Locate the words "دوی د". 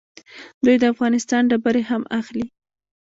0.63-0.83